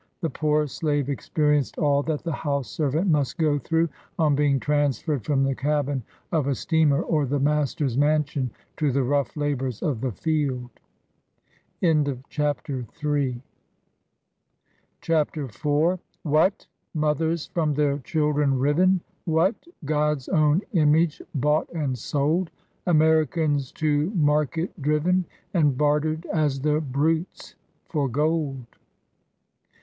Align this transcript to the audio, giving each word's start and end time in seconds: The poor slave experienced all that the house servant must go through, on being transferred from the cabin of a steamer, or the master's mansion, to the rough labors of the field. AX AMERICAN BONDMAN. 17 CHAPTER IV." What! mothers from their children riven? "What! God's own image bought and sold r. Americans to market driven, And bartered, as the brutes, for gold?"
The 0.21 0.31
poor 0.31 0.65
slave 0.65 1.09
experienced 1.09 1.77
all 1.77 2.01
that 2.01 2.23
the 2.23 2.31
house 2.31 2.67
servant 2.71 3.07
must 3.11 3.37
go 3.37 3.59
through, 3.59 3.87
on 4.17 4.35
being 4.35 4.59
transferred 4.59 5.23
from 5.23 5.43
the 5.43 5.53
cabin 5.53 6.01
of 6.31 6.47
a 6.47 6.55
steamer, 6.55 7.03
or 7.03 7.27
the 7.27 7.39
master's 7.39 7.95
mansion, 7.99 8.49
to 8.77 8.91
the 8.91 9.03
rough 9.03 9.37
labors 9.37 9.83
of 9.83 10.01
the 10.01 10.11
field. 10.11 10.71
AX 10.73 11.83
AMERICAN 11.83 12.03
BONDMAN. 12.03 12.05
17 12.31 13.43
CHAPTER 15.01 15.43
IV." 15.43 15.65
What! 16.23 16.65
mothers 16.95 17.45
from 17.45 17.75
their 17.75 17.99
children 17.99 18.57
riven? 18.57 19.01
"What! 19.25 19.55
God's 19.85 20.27
own 20.29 20.61
image 20.71 21.21
bought 21.35 21.69
and 21.73 21.95
sold 21.95 22.49
r. 22.87 22.91
Americans 22.91 23.71
to 23.73 24.09
market 24.15 24.81
driven, 24.81 25.25
And 25.53 25.77
bartered, 25.77 26.25
as 26.33 26.61
the 26.61 26.81
brutes, 26.81 27.53
for 27.87 28.09
gold?" 28.09 28.65